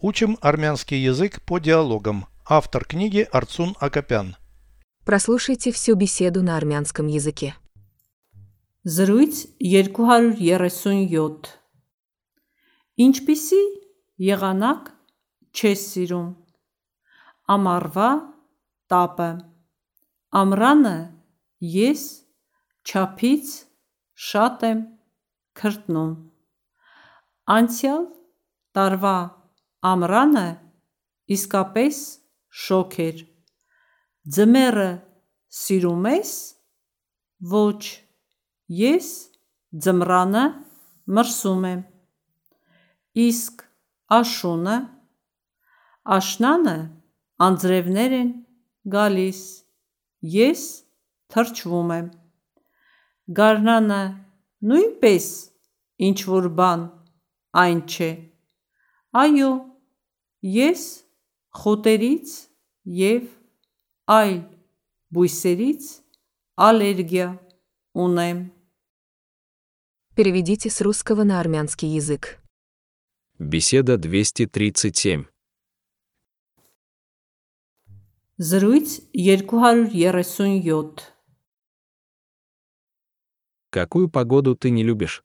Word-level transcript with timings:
Учим 0.00 0.38
армянский 0.40 0.98
язык 0.98 1.42
по 1.42 1.58
диалогам. 1.58 2.26
Автор 2.46 2.84
книги 2.84 3.28
Арцун 3.32 3.74
Акопян. 3.80 4.36
Прослушайте 5.04 5.72
всю 5.72 5.94
беседу 5.96 6.42
на 6.42 6.56
армянском 6.56 7.06
языке. 7.08 7.54
Զրույց 8.84 9.58
237 9.58 11.48
Ինչպիսի 12.98 13.62
եղանակ 14.26 14.88
չես 15.52 15.82
սիրում 15.92 16.28
Ամառվա 17.54 18.08
տապը 18.94 19.28
Ամռանը 20.40 20.94
ես 21.74 22.04
չափից 22.86 23.52
շատ 24.28 24.64
եմ 24.70 24.80
քրտնում 25.60 26.14
Անցյալ 27.58 28.06
տարվա 28.78 29.16
ամռանը 29.86 30.46
իսկապես 31.34 31.98
շոգ 32.64 32.94
էր 33.04 33.20
Ձմեռը 34.36 34.88
սիրում 35.58 36.08
ես 36.10 36.32
Ոչ 37.52 37.82
Ես 38.78 39.08
ձմռանը 39.84 40.44
մրսում 41.18 41.68
եմ 41.68 41.82
Իսկ 43.28 43.62
աշունը 44.18 44.76
Աշնանը 46.18 46.76
անձրևներ 47.46 48.16
են 48.18 48.32
գալիս 48.96 49.42
Ես 50.34 50.64
թրջվում 51.30 51.94
եմ 51.98 52.10
Գարնանը 53.38 54.02
նույնպես 54.72 55.26
ինչ-որ 56.08 56.50
բան 56.58 56.84
այն 57.62 57.82
չէ 57.86 58.10
Այո 59.22 59.50
ես 60.43 61.05
խոտերից 61.61 62.33
և 63.03 63.29
այլ 64.09 64.39
բույսերից 65.13 65.83
ալերգիա 66.69 67.29
ունեմ 68.05 68.43
Переведите 70.15 70.69
с 70.69 70.79
русского 70.81 71.23
на 71.23 71.39
армянский 71.39 71.87
язык. 71.89 72.37
Беседа 73.39 73.97
237. 73.97 75.25
Զրույց 78.37 79.01
237 79.11 80.99
Какую 83.71 84.09
погоду 84.11 84.55
ты 84.55 84.69
не 84.69 84.83
любишь? 84.83 85.23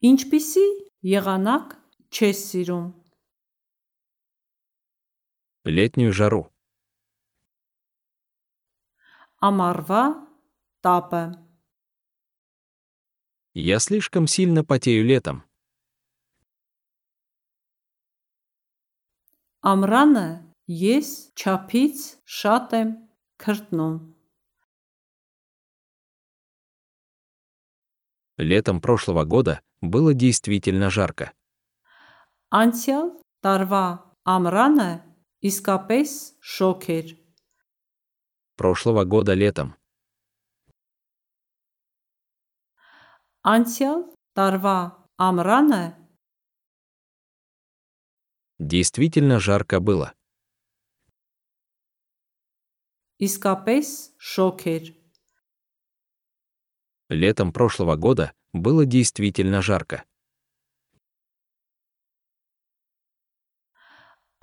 Ինչպիսի 0.00 0.64
եղանակ 1.04 1.76
չես 2.14 2.38
սիրում 2.50 2.88
Летнюю 5.64 6.12
жару. 6.16 6.48
Ամառվա 9.40 10.02
տապը 10.84 11.22
Я 13.54 13.78
слишком 13.78 14.26
сильно 14.26 14.64
потею 14.64 15.04
летом. 15.04 15.42
Ամռանը 19.60 20.26
ես 20.72 21.36
չափից 21.36 21.98
շատ 22.24 22.76
եմ 22.80 22.94
քրտնում 23.42 23.98
Летом 28.40 28.80
прошлого 28.80 29.24
года 29.24 29.60
было 29.82 30.14
действительно 30.14 30.88
жарко. 30.88 31.32
Անցյալ 32.54 33.10
տարվա 33.46 33.82
ամռանը 34.34 34.90
իսկապես 35.50 36.14
շոգ 36.54 36.86
էր 36.94 37.12
Прошлого 38.60 39.04
года 39.04 39.32
летом. 39.32 39.74
Անցյալ 43.40 44.02
տարվա 44.36 44.78
ամռանը 45.28 45.84
Действительно 48.58 49.40
жарко 49.40 49.80
было. 49.80 50.12
իսկապես 53.20 53.88
շոգ 54.32 54.66
էր 54.76 54.84
Летом 57.10 57.52
прошлого 57.52 57.96
года 57.96 58.32
было 58.52 58.86
действительно 58.86 59.62
жарко. 59.62 60.04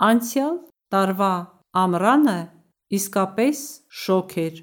Անցյալ 0.02 0.58
տարվա 0.94 1.32
ամռանը 1.82 2.38
իսկապես 2.98 3.62
շոգ 4.02 4.34
էր 4.44 4.60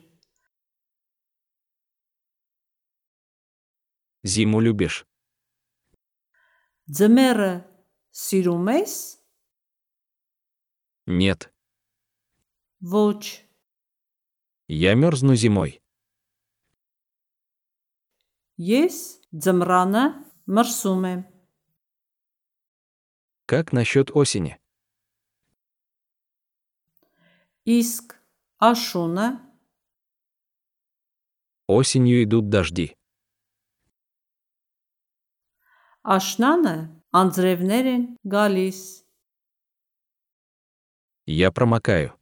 Зиму 4.25 4.59
любишь? 4.65 5.03
Ձմեռը 6.89 7.51
սիրում 8.23 8.71
ես 8.73 8.95
Нет. 11.05 11.53
Ոչ 12.81 13.45
Я 14.67 14.95
мерзну 14.97 15.35
зимой. 15.37 15.77
Ես 18.57 19.21
ձմռանը 19.29 20.05
մրսում 20.49 21.05
եմ 21.11 21.21
Как 23.45 23.73
насчет 23.73 24.09
осени? 24.15 24.57
Իսկ 27.65 28.19
աշունը 28.61 29.27
Осенью 31.67 32.23
идут 32.23 32.49
дожди. 32.49 32.93
աշնանը 36.05 36.73
անձրևներ 37.17 37.87
են 37.89 38.03
գալիս 38.29 38.81
Я 41.25 41.49
промокаю. 41.49 42.13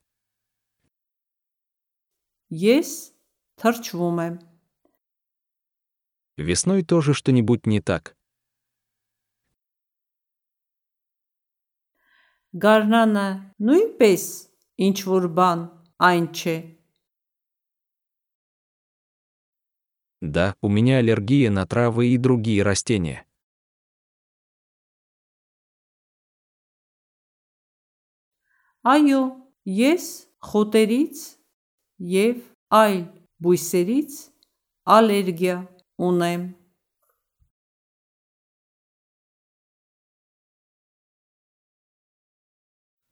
Ես 2.48 3.12
թրջվում 3.60 4.22
եմ 4.24 4.36
Весной 6.38 6.84
тоже 6.84 7.14
что-нибудь 7.14 7.68
не 7.68 7.82
так. 7.82 8.16
Գարնանը 12.56 13.28
նույնպես 13.60 14.24
ինչ 14.88 14.98
որ 15.16 15.28
բան 15.38 15.68
այն 16.10 16.28
չէ 16.38 16.58
Да, 20.24 20.56
у 20.62 20.70
меня 20.70 21.00
аллергия 21.00 21.52
на 21.52 21.66
травы 21.66 22.08
и 22.08 22.18
другие 22.18 22.64
растения. 22.64 23.26
Այո, 28.84 29.20
ես 29.68 30.06
խոտերից 30.44 31.20
և 32.14 32.40
այլ 32.80 33.04
բույսերից 33.44 34.16
ալերգիա 34.96 35.56
ունեմ 36.08 36.44